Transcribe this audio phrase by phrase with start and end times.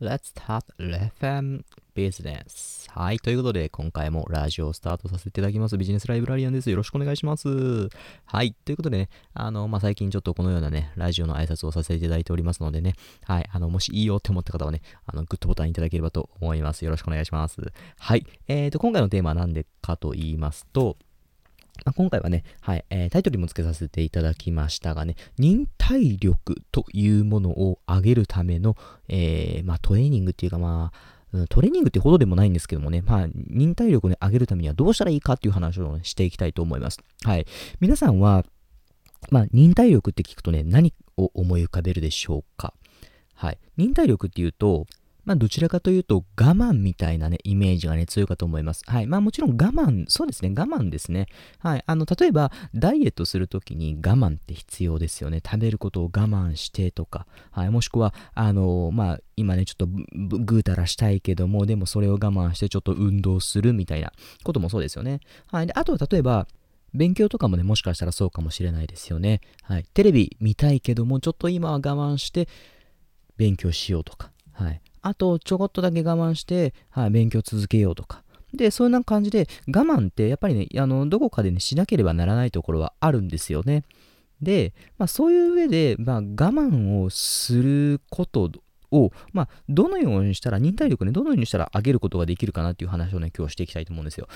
[0.00, 1.62] Let's start FM
[1.94, 2.90] Business.
[2.90, 3.18] はい。
[3.20, 5.78] ということで、今回もラジオをスタートさせていただきます。
[5.78, 6.68] ビジネスライブラリアンです。
[6.68, 7.88] よろしくお願いします。
[8.24, 8.54] はい。
[8.64, 13.48] ということでね、あの、まあ、最近ちょっとこのようなね、ラジオの挨拶をさせていただいておりますのでね、はい。
[13.52, 16.84] あの、もしいいよって思った方はね、あの、グッドボタンいただければと思います。
[16.84, 17.60] よろしくお願いします。
[17.98, 18.26] はい。
[18.48, 20.96] えーと、今回のテーマは何でかと言いますと、
[21.84, 28.76] まあ、今回はね、はい、えー、タイトルも付けさせていただきましたがね、忍耐力というものを上げるための、
[29.08, 37.00] えー、まあ、トレーニングっていうか、まあ、トレーニングってほどでもないんですけどもね、まあ、忍耐力を、ね、上げるためにはどうしたらいいかっていう話を、ね、していきたいと思います。
[37.24, 37.46] はい。
[37.80, 38.44] 皆さんは、
[39.30, 42.72] まあ、忍耐力って聞くとね、何を思い浮かべるでしょうか？
[43.34, 43.58] はい。
[43.76, 44.86] 忍耐力っていうと、
[45.24, 48.82] まあ、どちらかというと我慢みたいなね、イメージがね、強いかと思います。
[48.86, 49.06] はい。
[49.06, 51.26] まあ、もちろん我慢、そうですね、我慢ですね。
[51.58, 51.84] はい。
[51.86, 55.40] あの、例えば、ダイエットするときに我慢って必要ですよね。
[55.44, 57.70] 食べることを我慢してとか、はい。
[57.70, 65.20] もしくは、あの、まあ、今ね、ちょっとぐうたらしたいけども、でもそれを我慢してちょっと運動するみたいなこともそうですよね。
[65.50, 65.66] はい。
[65.66, 66.46] で、あとは例えば、
[66.94, 69.40] 勉強とかもね、もしかしたらそうかもしれないですよね。
[69.62, 69.84] はい。
[69.94, 72.48] テレビ見たいけども、ちょっと今は我慢して
[73.36, 74.30] 勉強しようとか。
[74.52, 74.80] はい。
[75.06, 78.22] あとちょこっとだけ我慢して、はい、勉強続けようとか。
[78.54, 83.84] で、そんな感じで、我慢ってやっぱりね、あの、どこかでね、しなければならないところはあるんですよね。
[84.40, 88.50] で、まあ、そういう上で、まあ、我慢をすること
[88.90, 94.28] を、まあ、どのようにしたら、忍耐力ね、どのようにしたら上げることができるかなっていう話をね、今日していきたいと思うんですよ。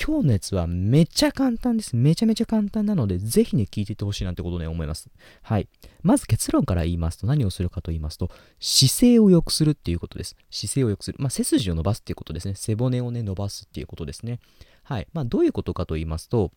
[0.00, 1.96] 今日のやつはめちゃ簡単です。
[1.96, 5.08] めちゃめちゃ簡単なので、ぜひね、聞いていってほしいなってことね、思います。
[5.42, 5.68] はい。
[6.02, 10.36] まず結論から言いますと、何をするかと言いますと、姿勢を良くするっていうことです。
[10.50, 11.18] 姿勢を良くする。
[11.20, 12.54] まあ、背筋を伸ばすっていうことですね。
[12.54, 14.40] 背骨をね、伸ばすっていうことですね。
[14.82, 15.06] はい。
[15.12, 16.50] まあ、どういうことかと言いますと、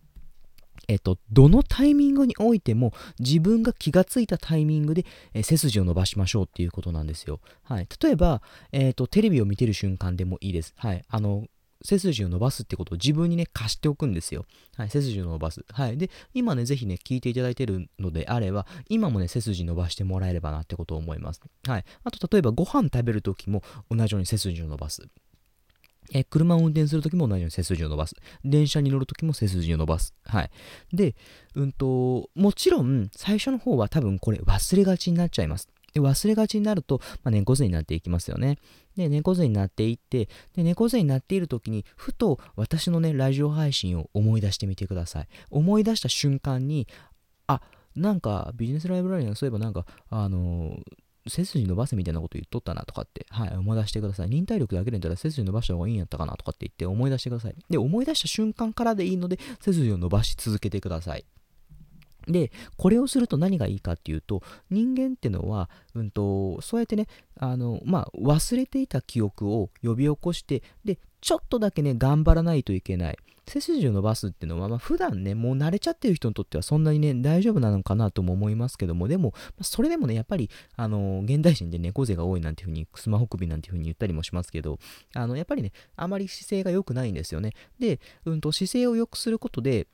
[0.88, 7.40] えっと、どのタイミングにおいても自分が気がついたタイミングで、え背筋を伸ばしましょうっていうことなんですよ。
[7.64, 7.88] はい。
[8.02, 8.42] 例えば、
[8.72, 10.74] えっと、テレビを見てる瞬間でもいいです。
[10.78, 11.04] はい。
[11.10, 11.46] あの、
[11.84, 14.46] 背筋を伸ばすってことを自分にね、貸しておくんですよ。
[14.76, 15.66] はい、背筋を伸ばす。
[15.72, 15.98] はい。
[15.98, 21.42] で、今ね、ぜひね、聞いていただいてるのであれば、今もね、背筋伸ばしてもらえればなってことを思います。
[21.68, 21.86] はい。
[22.04, 25.08] あと、例えばご飯食べるときも同じように背筋を伸ばす。
[26.14, 28.16] え車を運転するときも同じように背筋を伸ばす。
[28.44, 30.14] 電車に乗るときも背筋を伸ばす。
[30.24, 30.50] はい。
[30.94, 31.16] で、
[31.56, 35.70] うんと、もちろん、最初の方は多分これ忘れがちになっちゃいます。
[35.94, 38.58] で忘れがちになると、まあ、猫背になっていきますよね。
[38.96, 45.28] で、猫背になっていって、で、猫背になっている時に、ふと私のね、ラジオ配信を思い出してみてください。
[45.50, 46.88] 思い出した瞬間に、
[47.48, 47.62] あ、
[47.96, 54.30] なんかビジネスライブラリーがそういえばなんか、あのー、背筋伸ばせみたいなこと言っとったなとかって、はい、思い出してください。
[54.30, 57.56] 忍耐力だけで言ったら背筋伸ばした方がいいんやったかなとかって言って思い出してください。
[57.70, 61.26] で、思い出した瞬間からでいいので、背筋を伸ばし続けてください。
[62.28, 67.08] で、これをすると何がいいかっていうと、人間ってのは、うんと、そうやってね、
[67.40, 73.18] あの、まあ、忘れていた記憶を呼び起こして、で、ちょっとだけね、頑張らないといけない。
[73.48, 84.80] 背筋を伸ばすっていうのは、まあ、普段ね、もう慣れちゃってる人にとってはそんなにね、大丈夫なのかなとも思いますけども、でも、それでもね、やっぱり、あの、現代人で猫背が多いなんていうふうに、スマホ首なんていうふうに言ったりもしますけど、
[85.14, 87.54] あの、やっぱりね、あまり姿勢が良くないんですよね。
[87.80, 89.88] で、うんと、姿勢を良くすることで、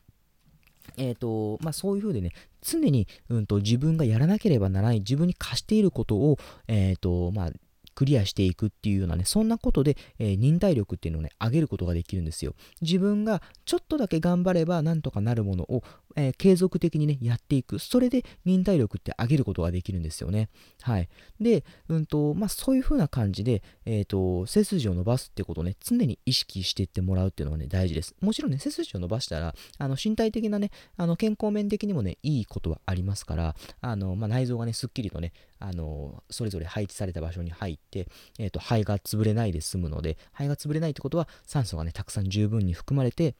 [0.97, 7.51] え、ー、と、まあ、そういうふうでね、常に、うんと、自分がやらなければならない、自分に課していることを、え、ー、と、まあ、
[7.95, 12.55] クリアしていくっていうようなね、そんなことで、えー、忍耐力っていうのをね、上げることができるんですよ。
[12.81, 15.83] 自分がちょっとだけ頑張ればなんとかなるものを、
[16.15, 17.79] えー、継続的にね、やっていく。
[17.79, 20.49] それで忍耐力って上げることができるんですよね。
[20.81, 21.09] はい。
[21.39, 28.15] で、うんと、まあ、そういう風な感じで、えっ、ー、と、背筋を伸ばすってことをね、常に意識していってもらうっていうのはね、大事です。
[28.21, 43.35] もちろんね、背筋を伸ばしたら、あの、身体的なね、あの、健康面的にもね、いいことはありますから、あの、まあ、内臓がね、すっきりとね、あの、それぞれ配置された場所に入って、えっ、ー、と、肺が潰れないで済むので、肺が潰れないってことは、酸素がね、たくさん十分に含まれて、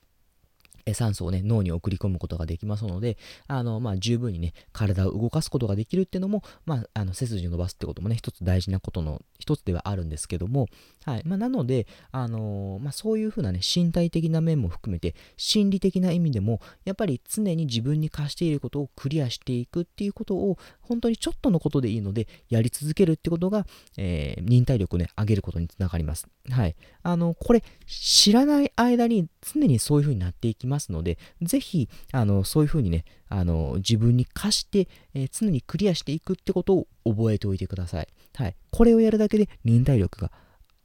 [0.94, 3.18] 酸素をね、脳に送り込むことができますので、
[3.48, 10.68] あの、まあ、十分にね、体を動かすことができるっていうのも、まあ、あの、背筋を伸ばすってこともね、一つ大事なことの一つではあるんですけども、
[11.06, 11.22] はい。
[11.26, 23.66] まあ、なので、あのー、まあ、そういうふうなね、身体的な面も含めて、心理的な意味でも、やっぱり常に自分に課していることをクリアしていくっていうことを、本当にちょっとのことでいいので、やり続けるってことが、
[23.98, 26.28] えー、忍耐力をね、上げることにつながります。
[26.50, 26.76] はい。
[27.02, 38.08] あの、これ、知らない間に常にそういう風になっていきますので、ぜひ、あの、そういう風にね、あの、自分に課して、えー、常にクリアしていくってことを覚えておいてください。
[38.36, 38.56] はい。
[38.72, 40.32] これをやるだけで忍耐力が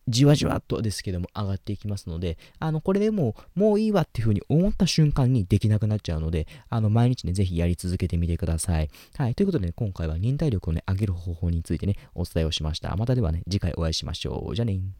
[0.08, 8.90] じわじわっとですけども上がっていきますので、あの、これでもう、もういいわっていうふうに思った瞬間にできなくなっちゃうので、あの、毎日ね、ぜひやり続けてみてください。
[9.16, 9.34] はい。
[9.34, 12.94] ということで、ね、今回は忍耐力をね、上げる方法についてね、お伝えをしました。
[12.96, 14.54] またではね、次回お会いしましょう。
[14.54, 14.80] じゃあね